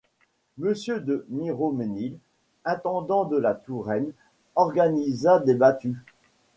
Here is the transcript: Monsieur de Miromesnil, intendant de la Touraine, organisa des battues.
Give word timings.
Monsieur 0.57 0.99
de 0.99 1.27
Miromesnil, 1.29 2.17
intendant 2.65 3.25
de 3.25 3.37
la 3.37 3.53
Touraine, 3.53 4.13
organisa 4.55 5.37
des 5.39 5.53
battues. 5.53 5.99